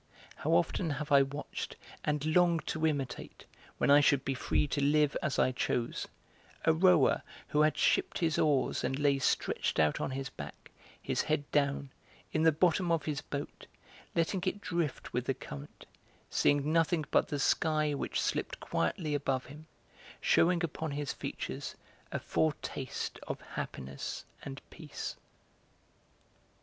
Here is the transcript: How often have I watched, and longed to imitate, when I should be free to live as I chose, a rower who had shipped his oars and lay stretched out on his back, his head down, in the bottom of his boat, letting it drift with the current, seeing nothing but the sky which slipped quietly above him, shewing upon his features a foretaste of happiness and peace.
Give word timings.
How 0.37 0.49
often 0.53 0.89
have 0.89 1.11
I 1.11 1.21
watched, 1.21 1.75
and 2.03 2.35
longed 2.35 2.65
to 2.69 2.87
imitate, 2.87 3.45
when 3.77 3.91
I 3.91 3.99
should 3.99 4.25
be 4.25 4.33
free 4.33 4.67
to 4.69 4.81
live 4.81 5.15
as 5.21 5.37
I 5.37 5.51
chose, 5.51 6.07
a 6.65 6.73
rower 6.73 7.21
who 7.49 7.61
had 7.61 7.77
shipped 7.77 8.17
his 8.17 8.39
oars 8.39 8.83
and 8.83 8.97
lay 8.97 9.19
stretched 9.19 9.79
out 9.79 10.01
on 10.01 10.09
his 10.09 10.27
back, 10.27 10.71
his 10.99 11.21
head 11.21 11.43
down, 11.51 11.91
in 12.33 12.41
the 12.41 12.51
bottom 12.51 12.91
of 12.91 13.05
his 13.05 13.21
boat, 13.21 13.67
letting 14.15 14.41
it 14.47 14.59
drift 14.59 15.13
with 15.13 15.25
the 15.25 15.35
current, 15.35 15.85
seeing 16.31 16.73
nothing 16.73 17.05
but 17.11 17.27
the 17.27 17.37
sky 17.37 17.93
which 17.93 18.19
slipped 18.19 18.59
quietly 18.59 19.13
above 19.13 19.45
him, 19.45 19.67
shewing 20.19 20.63
upon 20.63 20.89
his 20.89 21.13
features 21.13 21.75
a 22.11 22.17
foretaste 22.17 23.19
of 23.27 23.39
happiness 23.39 24.25
and 24.41 24.67
peace. 24.71 25.15